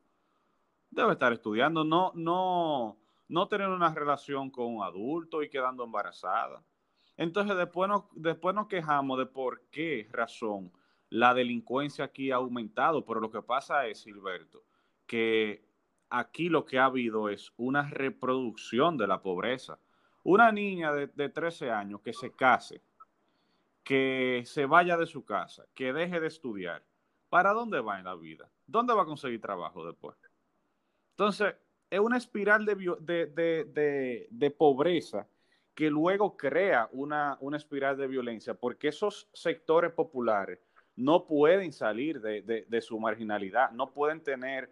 Debe 0.89 1.11
estar 1.11 1.33
estudiando, 1.33 1.83
no, 1.83 2.11
no, 2.15 2.97
no 3.27 3.47
tener 3.47 3.67
una 3.67 3.93
relación 3.93 4.49
con 4.49 4.73
un 4.75 4.83
adulto 4.83 5.43
y 5.43 5.51
quedando 5.51 5.83
embarazada. 5.83 6.63
Entonces 7.15 7.55
después 7.57 7.89
nos, 7.89 8.05
después 8.13 8.55
nos 8.55 8.65
quejamos 8.65 9.19
de 9.19 9.27
por 9.27 9.61
qué 9.69 10.07
razón 10.11 10.71
la 11.09 11.35
delincuencia 11.35 12.05
aquí 12.05 12.31
ha 12.31 12.37
aumentado, 12.37 13.05
pero 13.05 13.19
lo 13.19 13.29
que 13.29 13.43
pasa 13.43 13.85
es, 13.85 14.03
Gilberto, 14.03 14.63
que 15.09 15.65
aquí 16.09 16.47
lo 16.49 16.63
que 16.63 16.77
ha 16.77 16.85
habido 16.85 17.29
es 17.29 17.51
una 17.57 17.89
reproducción 17.89 18.97
de 18.97 19.07
la 19.07 19.21
pobreza. 19.21 19.79
Una 20.23 20.51
niña 20.51 20.93
de, 20.93 21.07
de 21.07 21.29
13 21.29 21.71
años 21.71 22.01
que 22.01 22.13
se 22.13 22.31
case 22.31 22.81
que 23.89 24.43
se 24.45 24.67
vaya 24.67 24.97
de 24.97 25.07
su 25.07 25.25
casa, 25.25 25.65
que 25.73 25.91
deje 25.93 26.19
de 26.19 26.27
estudiar, 26.27 26.83
¿para 27.27 27.53
dónde 27.53 27.81
va 27.81 27.97
en 27.97 28.05
la 28.05 28.13
vida? 28.13 28.47
¿Dónde 28.67 28.93
va 28.93 29.01
a 29.01 29.05
conseguir 29.05 29.41
trabajo 29.41 29.83
después? 29.83 30.15
Entonces, 31.13 31.55
es 31.89 31.99
una 31.99 32.17
espiral 32.17 32.65
de, 32.65 34.55
pobreza 34.55 35.27
que 35.73 35.89
luego 35.89 36.37
crea 36.37 36.87
una, 36.91 37.39
espiral 37.55 37.97
de 37.97 38.05
violencia, 38.05 38.53
porque 38.53 38.89
esos 38.89 39.27
sectores 39.33 39.91
populares 39.91 40.59
no 40.95 41.25
pueden 41.25 41.73
salir 41.73 42.21
de, 42.21 42.81
su 42.81 42.99
marginalidad, 42.99 43.71
no 43.71 43.91
pueden 43.91 44.21
tener 44.21 44.71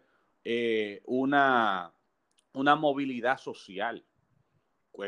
eh, 0.49 1.01
una, 1.07 1.91
una 2.53 2.75
movilidad 2.77 3.37
social, 3.37 4.01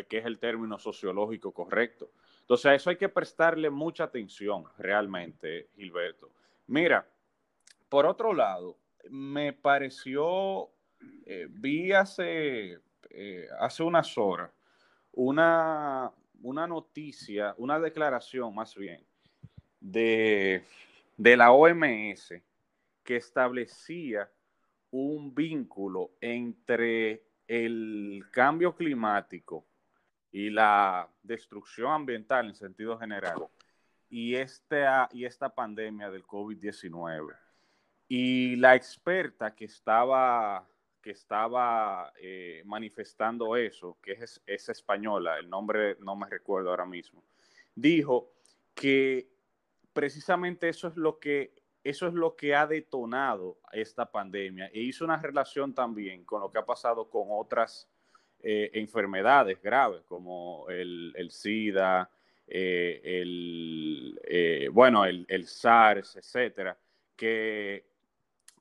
que 0.09 0.17
es 0.17 0.25
el 0.25 0.37
término 0.37 0.77
sociológico 0.77 1.53
correcto. 1.53 2.11
Entonces, 2.41 2.65
a 2.65 2.75
eso 2.75 2.89
hay 2.89 2.97
que 2.97 3.07
prestarle 3.07 3.69
mucha 3.69 4.03
atención 4.03 4.65
realmente, 4.77 5.69
Gilberto. 5.77 6.29
Mira, 6.67 7.07
por 7.87 8.05
otro 8.05 8.33
lado, 8.33 8.77
me 9.09 9.53
pareció, 9.53 10.71
eh, 11.25 11.47
vi 11.49 11.93
hace, 11.93 12.81
eh, 13.09 13.47
hace 13.61 13.81
unas 13.81 14.17
horas 14.17 14.51
una, 15.13 16.11
una 16.41 16.67
noticia, 16.67 17.55
una 17.57 17.79
declaración 17.79 18.53
más 18.53 18.75
bien, 18.75 19.01
de, 19.79 20.65
de 21.15 21.37
la 21.37 21.53
OMS 21.53 22.33
que 23.05 23.15
establecía 23.15 24.29
un 24.91 25.33
vínculo 25.33 26.11
entre 26.21 27.23
el 27.47 28.25
cambio 28.31 28.75
climático 28.75 29.65
y 30.31 30.49
la 30.49 31.09
destrucción 31.23 31.91
ambiental 31.91 32.47
en 32.47 32.55
sentido 32.55 32.97
general 32.97 33.47
y 34.09 34.35
esta, 34.35 35.09
y 35.11 35.25
esta 35.25 35.53
pandemia 35.53 36.09
del 36.09 36.23
COVID-19. 36.23 37.35
Y 38.07 38.55
la 38.55 38.75
experta 38.75 39.55
que 39.55 39.65
estaba, 39.65 40.67
que 41.01 41.11
estaba 41.11 42.11
eh, 42.19 42.63
manifestando 42.65 43.55
eso, 43.55 43.97
que 44.01 44.13
es, 44.13 44.41
es 44.45 44.69
española, 44.69 45.37
el 45.37 45.49
nombre 45.49 45.97
no 45.99 46.15
me 46.15 46.27
recuerdo 46.27 46.71
ahora 46.71 46.85
mismo, 46.85 47.23
dijo 47.75 48.33
que 48.73 49.29
precisamente 49.93 50.69
eso 50.69 50.87
es 50.87 50.95
lo 50.95 51.19
que 51.19 51.58
eso 51.83 52.07
es 52.07 52.13
lo 52.13 52.35
que 52.35 52.55
ha 52.55 52.67
detonado 52.67 53.59
esta 53.71 54.11
pandemia 54.11 54.67
e 54.67 54.81
hizo 54.81 55.05
una 55.05 55.17
relación 55.17 55.73
también 55.73 56.25
con 56.25 56.41
lo 56.41 56.51
que 56.51 56.59
ha 56.59 56.65
pasado 56.65 57.09
con 57.09 57.27
otras 57.29 57.89
eh, 58.41 58.71
enfermedades 58.73 59.61
graves 59.61 60.03
como 60.05 60.65
el, 60.69 61.29
SIDA, 61.29 62.09
eh, 62.47 63.01
el, 63.03 64.19
eh, 64.23 64.69
bueno, 64.71 65.05
el, 65.05 65.47
SARS, 65.47 66.15
etcétera, 66.15 66.77
que, 67.15 67.85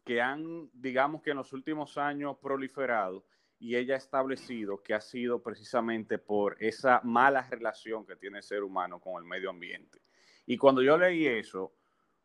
que 0.04 0.20
han, 0.20 0.68
digamos 0.72 1.22
que 1.22 1.30
en 1.30 1.36
los 1.36 1.52
últimos 1.52 1.96
años 1.96 2.38
proliferado 2.38 3.24
y 3.60 3.76
ella 3.76 3.94
ha 3.94 3.98
establecido 3.98 4.82
que 4.82 4.94
ha 4.94 5.00
sido 5.00 5.42
precisamente 5.42 6.18
por 6.18 6.56
esa 6.60 7.00
mala 7.02 7.42
relación 7.48 8.06
que 8.06 8.16
tiene 8.16 8.38
el 8.38 8.44
ser 8.44 8.62
humano 8.62 9.00
con 9.00 9.22
el 9.22 9.28
medio 9.28 9.50
ambiente. 9.50 10.00
Y 10.46 10.56
cuando 10.56 10.82
yo 10.82 10.96
leí 10.96 11.26
eso, 11.26 11.72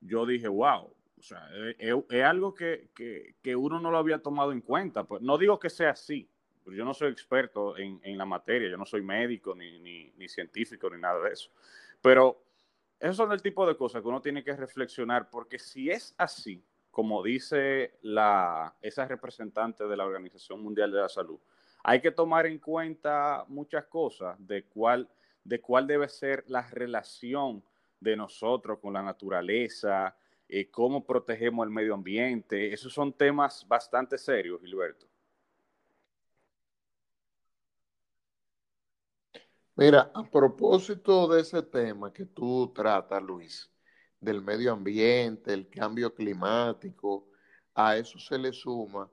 yo 0.05 0.25
dije, 0.25 0.47
wow, 0.47 0.93
o 1.17 1.21
sea, 1.21 1.47
es, 1.77 2.23
algo 2.23 2.53
que, 2.53 2.89
que, 2.93 3.35
que, 3.41 3.55
uno 3.55 3.79
no 3.79 3.91
lo 3.91 3.97
había 3.97 4.19
tomado 4.19 4.51
en 4.51 4.61
cuenta. 4.61 5.05
Pues 5.05 5.21
no 5.21 5.37
digo 5.37 5.57
que 5.57 5.69
sea 5.69 5.91
así, 5.91 6.29
yo 6.71 6.85
no 6.85 6.93
soy 6.93 7.11
experto 7.11 7.77
en, 7.77 8.17
la 8.17 8.25
materia, 8.25 8.69
yo 8.69 8.77
no 8.77 8.85
soy 8.85 9.01
médico, 9.01 9.55
ni, 9.55 10.27
científico, 10.27 10.89
ni 10.89 10.99
nada 10.99 11.21
de 11.23 11.33
eso. 11.33 11.49
Pero 12.01 12.41
esos 12.99 13.17
son 13.17 13.31
el 13.31 13.41
tipo 13.41 13.67
de 13.67 13.75
cosas 13.75 14.01
que 14.01 14.07
uno 14.07 14.21
tiene 14.21 14.43
que 14.43 14.55
reflexionar, 14.55 15.29
porque 15.29 15.59
si 15.59 15.89
es 15.89 16.15
así, 16.17 16.63
como 16.89 17.23
dice 17.23 17.97
la, 18.01 18.75
esa 18.81 19.05
representante 19.05 19.85
de 19.85 19.97
la 19.97 20.05
Organización 20.05 20.61
Mundial 20.61 20.91
de 20.91 21.01
la 21.01 21.09
Salud, 21.09 21.39
hay 21.83 21.99
que 21.99 22.11
tomar 22.11 22.45
en 22.45 22.59
cuenta 22.59 23.43
muchas 23.49 23.85
cosas 23.85 24.37
de 24.39 24.63
cuál, 24.63 25.09
de 25.43 25.59
cuál 25.59 25.85
debe 25.85 26.07
ser 26.07 26.45
la 26.47 26.61
relación 26.69 27.63
de 28.03 28.15
nosotros 28.17 28.79
con 28.79 28.93
la 28.93 29.01
naturaleza, 29.01 30.15
eh, 30.47 30.69
cómo 30.69 31.05
protegemos 31.05 31.65
el 31.65 31.71
medio 31.71 31.93
ambiente. 31.93 32.73
Esos 32.73 32.93
son 32.93 33.13
temas 33.13 33.65
bastante 33.67 34.17
serios, 34.17 34.61
Gilberto. 34.61 35.07
Mira, 39.75 40.11
a 40.13 40.23
propósito 40.29 41.27
de 41.27 41.41
ese 41.41 41.63
tema 41.63 42.13
que 42.13 42.25
tú 42.25 42.71
tratas, 42.75 43.21
Luis, 43.23 43.71
del 44.19 44.41
medio 44.41 44.71
ambiente, 44.73 45.51
el 45.53 45.67
cambio 45.67 46.13
climático, 46.13 47.27
a 47.73 47.97
eso 47.97 48.19
se 48.19 48.37
le 48.37 48.53
suma 48.53 49.09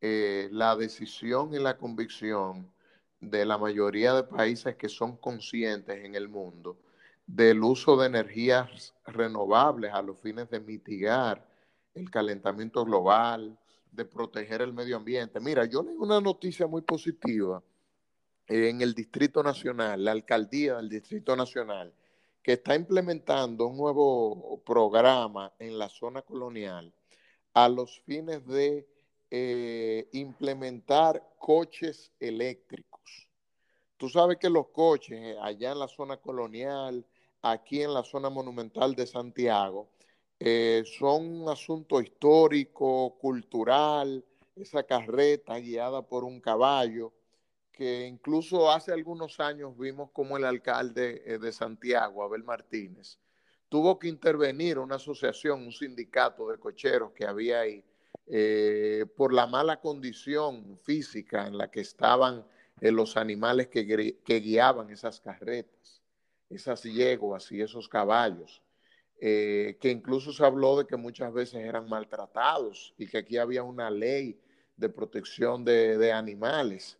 eh, 0.00 0.48
la 0.52 0.76
decisión 0.76 1.54
y 1.54 1.58
la 1.58 1.78
convicción 1.78 2.70
de 3.20 3.46
la 3.46 3.56
mayoría 3.56 4.12
de 4.14 4.24
países 4.24 4.76
que 4.76 4.88
son 4.88 5.16
conscientes 5.16 6.04
en 6.04 6.14
el 6.14 6.28
mundo 6.28 6.78
del 7.26 7.62
uso 7.62 7.96
de 7.96 8.06
energías 8.06 8.94
renovables 9.06 9.92
a 9.92 10.02
los 10.02 10.20
fines 10.20 10.50
de 10.50 10.60
mitigar 10.60 11.46
el 11.94 12.10
calentamiento 12.10 12.84
global, 12.84 13.58
de 13.90 14.04
proteger 14.04 14.62
el 14.62 14.72
medio 14.72 14.96
ambiente. 14.96 15.40
Mira, 15.40 15.66
yo 15.66 15.82
leí 15.82 15.96
una 15.96 16.20
noticia 16.20 16.66
muy 16.66 16.82
positiva 16.82 17.62
en 18.46 18.80
el 18.80 18.94
Distrito 18.94 19.42
Nacional, 19.42 20.04
la 20.04 20.12
alcaldía 20.12 20.76
del 20.76 20.88
Distrito 20.88 21.36
Nacional, 21.36 21.92
que 22.42 22.54
está 22.54 22.74
implementando 22.74 23.66
un 23.66 23.76
nuevo 23.76 24.62
programa 24.64 25.52
en 25.58 25.78
la 25.78 25.88
zona 25.88 26.22
colonial 26.22 26.92
a 27.54 27.68
los 27.68 28.00
fines 28.00 28.44
de 28.46 28.88
eh, 29.30 30.08
implementar 30.12 31.34
coches 31.38 32.12
eléctricos. 32.18 33.28
Tú 33.96 34.08
sabes 34.08 34.38
que 34.38 34.50
los 34.50 34.68
coches 34.68 35.36
allá 35.40 35.72
en 35.72 35.78
la 35.78 35.88
zona 35.88 36.16
colonial, 36.16 37.06
aquí 37.42 37.82
en 37.82 37.92
la 37.92 38.04
zona 38.04 38.30
monumental 38.30 38.94
de 38.94 39.06
Santiago, 39.06 39.90
eh, 40.38 40.82
son 40.98 41.42
un 41.42 41.48
asunto 41.48 42.00
histórico, 42.00 43.16
cultural, 43.18 44.24
esa 44.56 44.82
carreta 44.82 45.58
guiada 45.58 46.02
por 46.02 46.24
un 46.24 46.40
caballo, 46.40 47.12
que 47.70 48.06
incluso 48.06 48.70
hace 48.70 48.92
algunos 48.92 49.40
años 49.40 49.76
vimos 49.78 50.10
como 50.12 50.36
el 50.36 50.44
alcalde 50.44 51.22
eh, 51.24 51.38
de 51.38 51.52
Santiago, 51.52 52.22
Abel 52.22 52.44
Martínez, 52.44 53.18
tuvo 53.68 53.98
que 53.98 54.08
intervenir 54.08 54.78
una 54.78 54.96
asociación, 54.96 55.62
un 55.62 55.72
sindicato 55.72 56.48
de 56.48 56.58
cocheros 56.58 57.12
que 57.12 57.24
había 57.24 57.60
ahí, 57.60 57.84
eh, 58.26 59.06
por 59.16 59.32
la 59.32 59.46
mala 59.46 59.80
condición 59.80 60.78
física 60.82 61.46
en 61.46 61.56
la 61.56 61.70
que 61.70 61.80
estaban 61.80 62.44
los 62.80 63.16
animales 63.16 63.68
que, 63.68 64.40
guiaban 64.40 64.90
esas 64.90 65.20
carretas, 65.20 66.01
esas 66.54 66.82
yeguas 66.82 67.50
y 67.52 67.60
esos 67.60 67.88
caballos, 67.88 68.62
que 69.18 69.78
incluso 69.82 70.32
se 70.32 70.44
habló 70.44 70.78
de 70.78 70.86
que 70.86 70.96
muchas 70.96 71.32
veces 71.32 71.60
eran 71.64 71.88
maltratados 71.88 72.92
y 72.98 73.06
que 73.06 73.18
aquí 73.18 73.36
había 73.38 73.62
una 73.62 73.88
ley 73.88 74.40
de 74.76 74.88
protección 74.88 75.64
de, 75.64 75.96
de 75.96 76.12
animales. 76.12 76.98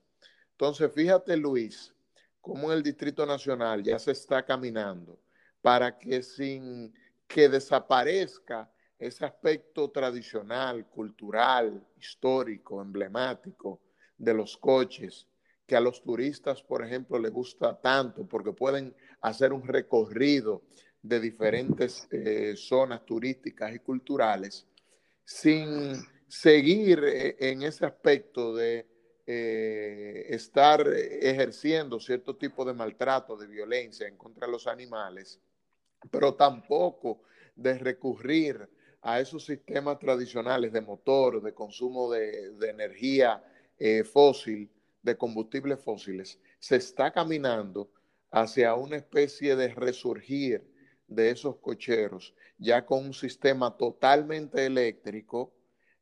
Entonces, 0.53 0.93
fíjate, 0.93 1.37
Luis, 1.37 1.93
cómo 2.41 2.71
en 2.71 2.79
el 2.79 2.83
Distrito 2.83 3.27
Nacional 3.27 3.83
ya 3.83 3.99
se 3.99 4.13
está 4.13 4.45
caminando 4.45 5.19
para 5.61 5.99
que 5.99 6.23
sin 6.23 6.95
que 7.27 7.49
desaparezca 7.49 8.71
ese 8.99 9.25
aspecto 9.25 9.91
tradicional, 9.91 10.87
cultural, 10.87 11.85
histórico, 11.99 12.81
emblemático 12.81 13.81
de 14.17 14.35
los 14.35 14.57
coches, 14.57 15.27
que 15.67 15.75
a 15.75 15.81
los 15.81 16.03
turistas, 16.03 16.63
por 16.63 16.85
ejemplo, 16.85 17.19
les 17.19 17.33
gusta 17.33 17.81
tanto 17.81 18.27
porque 18.27 18.53
pueden 18.53 18.95
hacer 19.23 19.53
un 19.53 19.67
recorrido 19.67 20.63
de 21.01 21.21
diferentes 21.21 22.07
eh, 22.11 22.55
zonas 22.57 23.05
turísticas 23.05 23.75
y 23.75 23.79
culturales, 23.79 24.67
sin 25.25 25.95
seguir 26.29 27.03
eh, 27.05 27.37
en 27.39 27.63
ese 27.63 27.87
aspecto 27.87 28.55
de 28.55 28.87
eh, 29.27 30.27
estar 30.29 30.87
ejerciendo 30.89 32.01
cierto 32.01 32.37
tipo 32.37 32.65
de 32.65 32.75
maltrato, 32.75 33.37
de 33.37 33.47
violencia 33.47 34.07
en 34.07 34.17
contra 34.17 34.47
de 34.47 34.53
los 34.53 34.67
animales, 34.67 35.41
pero 36.11 36.35
tampoco 36.35 37.23
de 37.55 37.79
recurrir 37.79 38.69
a 39.03 39.21
esos 39.21 39.45
sistemas 39.45 39.99
tradicionales 39.99 40.73
de 40.73 40.81
motor, 40.81 41.43
de 41.43 41.55
consumo 41.55 42.11
de, 42.11 42.53
energía 42.69 43.43
fósil, 44.13 44.71
de 45.03 45.17
combustibles 45.17 45.81
fósiles, 45.81 46.39
se 46.61 46.77
está 46.77 47.13
caminando 47.13 47.91
hacia 48.33 48.75
una 48.75 48.97
especie 48.97 49.55
de 49.55 49.69
resurgir 49.69 50.65
de 51.07 51.31
esos 51.31 51.57
cocheros, 51.59 52.35
ya 52.59 52.85
con 52.85 53.05
un 53.05 53.15
sistema 53.15 53.77
totalmente 53.77 54.65
eléctrico, 54.65 55.53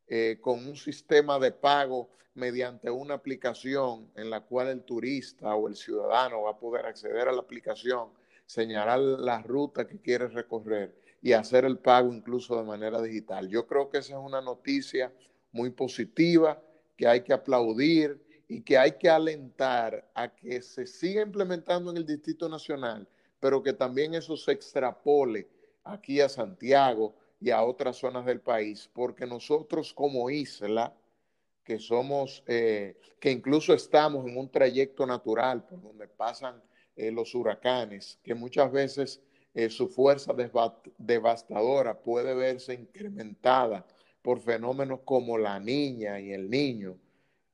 eh, 0.06 0.38
con 0.40 0.66
un 0.66 0.76
sistema 0.76 1.38
de 1.38 1.50
pago 1.50 2.10
mediante 2.34 2.88
una 2.90 3.14
aplicación 3.14 4.10
en 4.14 4.30
la 4.30 4.40
cual 4.40 4.68
el 4.68 4.82
turista 4.84 5.54
o 5.56 5.68
el 5.68 5.74
ciudadano 5.74 6.42
va 6.42 6.52
a 6.52 6.58
poder 6.58 6.86
acceder 6.86 7.28
a 7.28 7.32
la 7.32 7.40
aplicación, 7.40 8.08
señalar 8.46 9.00
la 9.00 9.42
ruta 9.42 9.86
que 9.86 10.00
quiere 10.00 10.28
recorrer 10.28 10.94
y 11.20 11.32
hacer 11.32 11.64
el 11.64 11.78
pago 11.78 12.12
incluso 12.12 12.56
de 12.56 12.64
manera 12.64 13.02
digital. 13.02 13.48
Yo 13.48 13.66
creo 13.66 13.90
que 13.90 13.98
esa 13.98 14.14
es 14.14 14.24
una 14.24 14.40
noticia 14.40 15.12
muy 15.52 15.70
positiva 15.70 16.62
que 16.96 17.08
hay 17.08 17.22
que 17.22 17.32
aplaudir 17.32 18.20
y 18.50 18.62
que 18.62 18.76
hay 18.76 18.98
que 18.98 19.08
alentar 19.08 20.10
a 20.12 20.34
que 20.34 20.60
se 20.60 20.84
siga 20.84 21.22
implementando 21.22 21.92
en 21.92 21.98
el 21.98 22.04
Distrito 22.04 22.48
Nacional, 22.48 23.06
pero 23.38 23.62
que 23.62 23.72
también 23.72 24.12
eso 24.12 24.36
se 24.36 24.50
extrapole 24.50 25.46
aquí 25.84 26.20
a 26.20 26.28
Santiago 26.28 27.14
y 27.40 27.50
a 27.50 27.62
otras 27.62 27.98
zonas 27.98 28.26
del 28.26 28.40
país, 28.40 28.90
porque 28.92 29.24
nosotros 29.24 29.94
como 29.94 30.28
isla, 30.30 30.92
que 31.62 31.78
somos, 31.78 32.42
eh, 32.48 32.98
que 33.20 33.30
incluso 33.30 33.72
estamos 33.72 34.26
en 34.26 34.36
un 34.36 34.50
trayecto 34.50 35.06
natural 35.06 35.64
por 35.64 35.80
donde 35.80 36.08
pasan 36.08 36.60
eh, 36.96 37.12
los 37.12 37.32
huracanes, 37.36 38.18
que 38.20 38.34
muchas 38.34 38.72
veces 38.72 39.22
eh, 39.54 39.70
su 39.70 39.86
fuerza 39.86 40.34
devastadora 40.98 41.96
puede 42.00 42.34
verse 42.34 42.74
incrementada 42.74 43.86
por 44.22 44.40
fenómenos 44.40 45.02
como 45.04 45.38
la 45.38 45.60
niña 45.60 46.18
y 46.18 46.32
el 46.32 46.50
niño, 46.50 46.98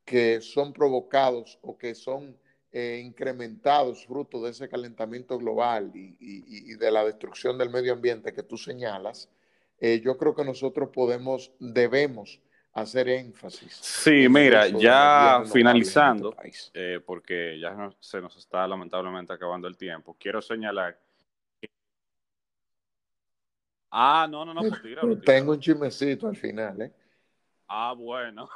que 0.07 0.41
son 0.41 0.73
provocados 0.73 1.59
o 1.61 1.77
que 1.77 1.95
son 1.95 2.39
incrementados 2.73 4.05
fruto 4.05 4.43
de 4.43 4.51
ese 4.51 4.69
calentamiento 4.69 5.39
global 5.39 5.93
y, 5.95 6.15
y, 6.21 6.75
de 6.75 6.91
la 6.91 7.05
destrucción 7.07 7.57
del 7.57 7.71
medio 7.71 7.95
ambiente 7.95 8.35
que 8.35 8.43
tú 8.43 8.59
señalas, 8.59 9.31
yo 9.81 10.19
creo 10.19 10.35
que 10.35 10.45
nosotros 10.45 10.91
podemos, 10.93 11.53
debemos 11.59 12.39
hacer 12.77 13.09
énfasis. 13.09 13.75
Sí, 13.75 14.29
mira, 14.29 14.69
ya 14.69 15.43
finalizando, 15.51 16.37
este 16.43 16.97
eh, 16.97 17.01
porque 17.01 17.59
ya 17.59 17.91
se 18.01 18.21
nos 18.21 18.37
está 18.37 18.69
lamentablemente 18.69 19.33
acabando 19.33 19.67
el 19.67 19.77
tiempo, 19.79 20.15
quiero 20.21 20.43
señalar. 20.43 20.99
Ah, 23.91 24.27
no, 24.31 24.45
no, 24.45 24.53
no, 24.53 24.61
pues 24.61 24.83
tíralo, 24.83 25.19
Tengo 25.21 25.53
un 25.53 25.61
chismecito 25.61 26.29
al 26.29 26.37
final, 26.37 26.83
¿eh? 26.83 26.93
Ah, 27.67 27.95
bueno. 27.97 28.47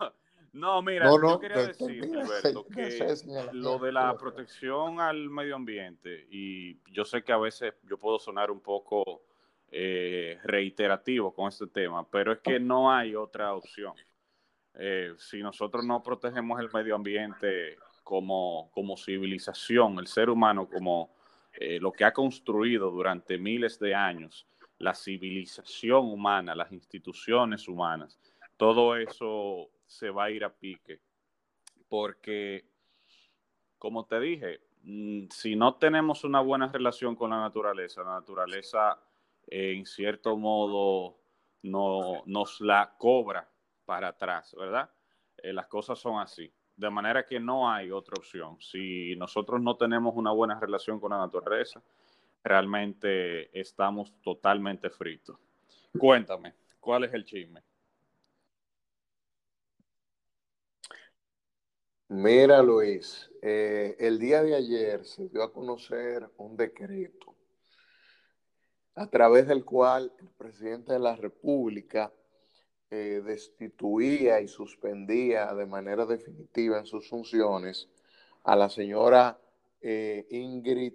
No, 0.52 0.82
mira, 0.82 1.08
yo 1.08 1.38
quería 1.38 1.68
decir, 1.68 2.04
Alberto, 2.16 2.66
que 2.66 3.14
lo 3.52 3.78
de 3.78 3.92
la 3.92 4.16
protección 4.16 5.00
al 5.00 5.30
medio 5.30 5.54
ambiente, 5.54 6.26
y 6.28 6.80
yo 6.92 7.04
sé 7.04 7.22
que 7.22 7.32
a 7.32 7.38
veces 7.38 7.74
yo 7.84 7.96
puedo 7.96 8.18
sonar 8.18 8.50
un 8.50 8.60
poco 8.60 9.22
eh, 9.70 10.38
reiterativo 10.42 11.32
con 11.32 11.48
este 11.48 11.68
tema, 11.68 12.08
pero 12.08 12.32
es 12.32 12.40
que 12.40 12.58
no 12.58 12.92
hay 12.92 13.14
otra 13.14 13.54
opción. 13.54 13.94
Eh, 14.74 15.12
si 15.18 15.40
nosotros 15.40 15.84
no 15.84 16.02
protegemos 16.02 16.58
el 16.60 16.68
medio 16.72 16.96
ambiente 16.96 17.78
como, 18.02 18.70
como 18.72 18.96
civilización, 18.96 19.98
el 20.00 20.08
ser 20.08 20.30
humano 20.30 20.68
como 20.68 21.14
eh, 21.52 21.78
lo 21.80 21.92
que 21.92 22.04
ha 22.04 22.12
construido 22.12 22.90
durante 22.90 23.38
miles 23.38 23.78
de 23.78 23.94
años, 23.94 24.48
la 24.78 24.94
civilización 24.94 26.06
humana, 26.06 26.56
las 26.56 26.72
instituciones 26.72 27.68
humanas, 27.68 28.18
todo 28.56 28.96
eso 28.96 29.70
se 29.90 30.08
va 30.08 30.24
a 30.24 30.30
ir 30.30 30.44
a 30.44 30.54
pique. 30.54 31.00
Porque, 31.88 32.64
como 33.76 34.06
te 34.06 34.20
dije, 34.20 34.60
mm, 34.84 35.26
si 35.30 35.56
no 35.56 35.74
tenemos 35.74 36.22
una 36.22 36.40
buena 36.40 36.70
relación 36.70 37.16
con 37.16 37.30
la 37.30 37.40
naturaleza, 37.40 38.04
la 38.04 38.20
naturaleza 38.20 38.98
en 39.48 39.84
cierto 39.84 40.36
modo 40.36 41.18
no, 41.62 42.22
nos 42.26 42.60
la 42.60 42.94
cobra 42.96 43.50
para 43.84 44.08
atrás, 44.08 44.54
¿verdad? 44.56 44.88
Eh, 45.36 45.52
las 45.52 45.66
cosas 45.66 45.98
son 45.98 46.20
así. 46.20 46.52
De 46.76 46.88
manera 46.88 47.26
que 47.26 47.40
no 47.40 47.70
hay 47.70 47.90
otra 47.90 48.14
opción. 48.16 48.58
Si 48.60 49.16
nosotros 49.16 49.60
no 49.60 49.76
tenemos 49.76 50.14
una 50.14 50.30
buena 50.30 50.58
relación 50.58 51.00
con 51.00 51.10
la 51.10 51.18
naturaleza, 51.18 51.82
realmente 52.44 53.58
estamos 53.58 54.14
totalmente 54.22 54.88
fritos. 54.88 55.36
Cuéntame, 55.98 56.54
¿cuál 56.78 57.04
es 57.04 57.12
el 57.12 57.24
chisme? 57.24 57.62
Mira, 62.12 62.60
Luis, 62.60 63.30
eh, 63.40 63.94
el 64.00 64.18
día 64.18 64.42
de 64.42 64.56
ayer 64.56 65.04
se 65.04 65.28
dio 65.28 65.44
a 65.44 65.52
conocer 65.52 66.28
un 66.38 66.56
decreto 66.56 67.36
a 68.96 69.06
través 69.06 69.46
del 69.46 69.64
cual 69.64 70.12
el 70.18 70.28
presidente 70.30 70.92
de 70.92 70.98
la 70.98 71.14
República 71.14 72.12
eh, 72.90 73.22
destituía 73.24 74.40
y 74.40 74.48
suspendía 74.48 75.54
de 75.54 75.66
manera 75.66 76.04
definitiva 76.04 76.80
en 76.80 76.86
sus 76.86 77.08
funciones 77.08 77.88
a 78.42 78.56
la 78.56 78.68
señora 78.68 79.38
eh, 79.80 80.26
Ingrid 80.30 80.94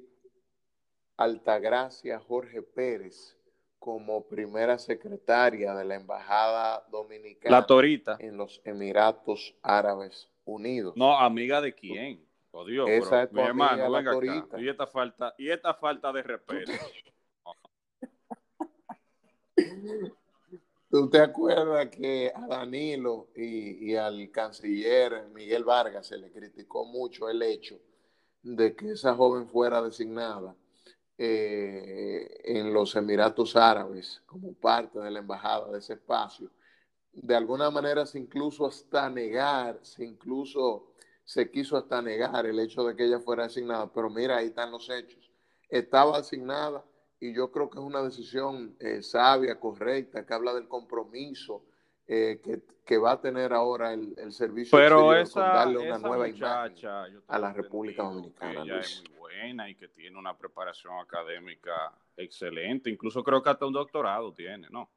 Altagracia 1.16 2.20
Jorge 2.20 2.62
Pérez 2.62 3.38
como 3.80 4.28
primera 4.28 4.78
secretaria 4.78 5.74
de 5.76 5.86
la 5.86 5.96
Embajada 5.96 6.86
Dominicana 6.92 7.62
la 7.62 7.66
torita. 7.66 8.18
en 8.20 8.36
los 8.36 8.62
Emiratos 8.66 9.56
Árabes 9.62 10.30
Unidos. 10.46 10.94
No, 10.96 11.18
amiga 11.18 11.60
de 11.60 11.74
quién. 11.74 12.24
Oh, 12.52 12.64
Dios, 12.64 12.90
Esa 12.90 13.28
mi 13.32 13.42
hermano, 13.42 13.92
venga 13.92 14.12
acá. 14.12 14.62
Y 14.62 14.70
esta 14.70 14.88
falta, 14.88 15.36
y 15.38 15.50
esta 15.50 15.74
falta 15.74 16.14
de 16.14 16.24
respeto. 16.24 16.72
¿Tú 20.90 21.10
te 21.10 21.20
acuerdas 21.20 21.90
que 21.90 22.32
a 22.34 22.48
Danilo 22.48 23.28
y, 23.36 23.96
al 23.96 24.32
canciller 24.32 25.28
Miguel 25.34 25.66
Vargas 25.66 26.08
se 26.08 26.18
le 26.18 26.32
criticó 26.32 26.86
mucho 26.86 27.28
el 27.30 27.42
hecho 27.42 27.78
de 28.42 28.74
que 28.74 28.92
esa 28.92 29.14
joven 29.14 29.50
fuera 29.50 29.82
designada 29.82 30.56
eh, 31.18 32.42
en 32.46 32.74
los 32.74 32.96
Emiratos 32.96 33.58
Árabes 33.58 34.22
como 34.26 34.54
parte 34.54 35.00
de 35.00 35.12
la 35.12 35.20
embajada 35.20 35.70
de 35.72 35.80
ese 35.80 35.94
espacio? 35.96 36.50
De 37.16 37.36
alguna 37.36 37.72
manera 37.72 38.06
se 38.06 38.20
incluso 38.20 38.66
hasta 38.66 39.10
negar, 39.10 39.80
se 39.82 40.06
incluso 40.06 40.92
se 41.24 41.50
quiso 41.50 41.78
hasta 41.78 42.02
negar 42.02 42.46
el 42.46 42.60
hecho 42.60 42.84
de 42.84 42.96
que 42.96 43.06
ella 43.06 43.20
fuera 43.20 43.46
asignada, 43.46 43.92
pero 43.92 44.10
mira, 44.10 44.38
ahí 44.38 44.48
están 44.48 44.72
los 44.72 44.90
hechos. 44.90 45.32
Estaba 45.70 46.18
asignada 46.18 46.84
y 47.20 47.34
yo 47.34 47.52
creo 47.52 47.70
que 47.70 47.80
es 47.80 47.84
una 47.84 48.04
decisión 48.04 48.76
eh, 48.80 49.02
sabia, 49.02 49.60
correcta, 49.60 50.26
que 50.26 50.34
habla 50.34 50.54
del 50.54 50.68
compromiso 50.68 51.64
eh, 52.08 52.40
que, 52.86 52.98
va 53.00 53.14
a 53.14 53.22
tener 53.22 53.52
ahora 53.52 53.94
el, 53.94 54.32
servicio 54.32 54.78
pero 54.78 55.16
esa, 55.16 55.42
darle 55.42 55.80
una 55.80 55.98
nueva 55.98 56.28
muchacha, 56.28 57.06
a 57.28 57.40
la 57.40 57.52
República 57.52 58.04
Dominicana. 58.04 58.62
ella 58.62 58.80
es 58.80 59.04
muy 59.10 59.18
buena 59.18 59.68
y 59.68 59.74
que 59.74 59.88
tiene 59.88 60.20
una 60.20 60.38
preparación 60.38 60.94
académica 61.00 61.92
excelente, 62.16 62.92
incluso 62.92 63.24
creo 63.24 63.42
que 63.42 63.50
hasta 63.50 63.66
un 63.66 63.74
doctorado 63.74 64.32
tiene, 64.34 64.68
¿no? 64.70 64.92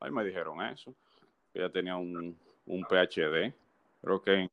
Ahí 0.00 0.10
me 0.10 0.22
dijeron 0.22 0.60
eso, 0.66 0.94
que 1.58 1.64
ella 1.64 1.72
tenía 1.72 1.96
un, 1.96 2.38
un 2.66 2.84
PhD, 2.84 3.52
creo 4.00 4.22
que 4.22 4.48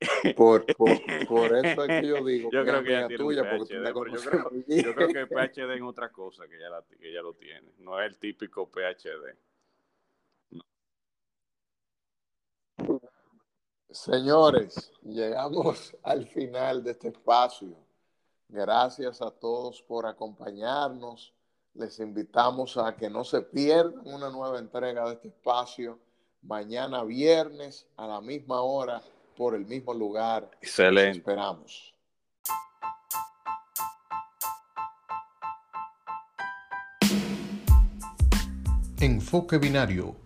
por, 0.36 0.66
por, 0.76 1.56
eso 1.56 1.84
es 1.84 2.00
que 2.00 2.06
yo 2.06 2.24
digo 2.24 2.50
yo 2.52 2.64
creo 2.64 2.82
que 2.82 2.90
ella 2.90 3.08
tiene 3.08 3.24
tuya, 3.24 3.42
PhD, 3.44 3.82
yo, 3.86 3.94
creo, 3.94 4.50
yo, 4.66 4.94
creo, 4.94 5.08
que 5.08 5.26
PhD 5.26 5.74
es 5.74 5.82
otra 5.82 6.12
cosa 6.12 6.46
que 6.46 6.56
ella, 6.56 6.84
que 7.00 7.08
ella 7.10 7.22
lo 7.22 7.32
tiene, 7.32 7.72
no 7.78 7.98
es 7.98 8.08
el 8.08 8.18
típico 8.18 8.70
PhD. 8.70 9.34
Señores, 13.90 14.92
llegamos 15.02 15.96
al 16.02 16.26
final 16.26 16.84
de 16.84 16.90
este 16.90 17.08
espacio. 17.08 17.74
Gracias 18.48 19.22
a 19.22 19.30
todos 19.30 19.82
por 19.82 20.04
acompañarnos. 20.06 21.34
Les 21.78 22.00
invitamos 22.00 22.76
a 22.76 22.96
que 22.96 23.08
no 23.08 23.22
se 23.22 23.40
pierdan 23.40 24.04
una 24.04 24.30
nueva 24.30 24.58
entrega 24.58 25.06
de 25.06 25.14
este 25.14 25.28
espacio 25.28 26.00
mañana 26.42 27.04
viernes 27.04 27.86
a 27.96 28.08
la 28.08 28.20
misma 28.20 28.62
hora 28.62 29.00
por 29.36 29.54
el 29.54 29.64
mismo 29.64 29.94
lugar. 29.94 30.50
Excelente. 30.60 31.18
esperamos. 31.18 31.94
Enfoque 38.98 39.58
Binario, 39.58 40.16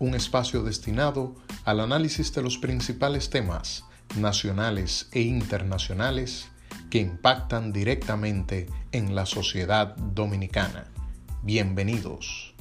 un 0.00 0.14
espacio 0.14 0.62
destinado 0.62 1.34
al 1.66 1.80
análisis 1.80 2.32
de 2.32 2.40
los 2.40 2.56
principales 2.56 3.28
temas 3.28 3.84
nacionales 4.16 5.10
e 5.12 5.20
internacionales 5.20 6.50
que 6.90 6.98
impactan 6.98 7.72
directamente 7.72 8.66
en 8.92 9.14
la 9.14 9.26
sociedad 9.26 9.96
dominicana. 9.96 10.86
Bienvenidos. 11.42 12.53